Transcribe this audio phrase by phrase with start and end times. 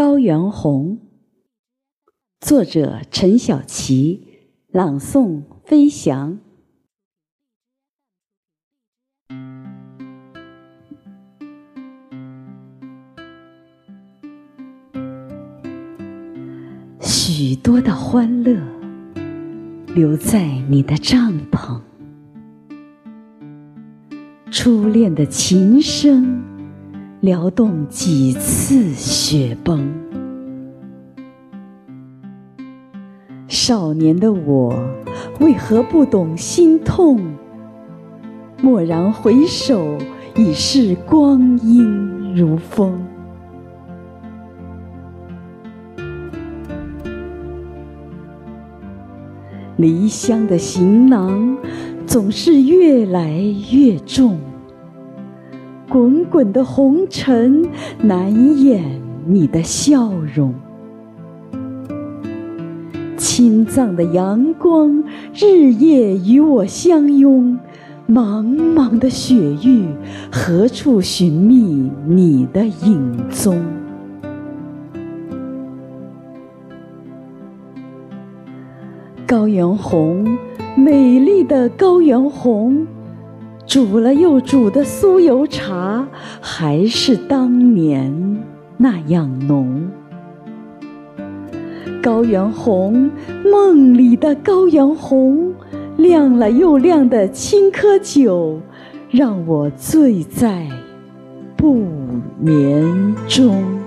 [0.00, 0.98] 高原红，
[2.40, 4.28] 作者陈小琪，
[4.68, 6.38] 朗诵飞翔。
[17.02, 18.58] 许多的欢乐
[19.94, 21.78] 留在你的帐篷，
[24.50, 26.49] 初恋的琴声。
[27.20, 29.92] 撩动几次雪崩，
[33.46, 34.74] 少年的我
[35.38, 37.20] 为何不懂心痛？
[38.62, 39.98] 蓦然回首，
[40.34, 42.98] 已是光阴如风。
[49.76, 51.58] 离乡的行囊
[52.06, 54.40] 总是越来越重。
[55.90, 57.68] 滚滚的红尘
[58.00, 60.54] 难掩你的笑容，
[63.16, 65.02] 青藏的阳光
[65.34, 67.58] 日夜与我相拥，
[68.08, 69.84] 茫茫的雪域
[70.30, 73.60] 何处寻觅你的影踪？
[79.26, 80.38] 高原红，
[80.76, 82.86] 美丽的高原红。
[83.70, 86.04] 煮了又煮的酥油茶，
[86.40, 88.42] 还是当年
[88.76, 89.88] 那样浓。
[92.02, 93.08] 高原红，
[93.44, 95.54] 梦里的高原红，
[95.98, 98.60] 亮了又亮的青稞酒，
[99.08, 100.66] 让我醉在
[101.56, 101.86] 不
[102.40, 103.79] 眠中。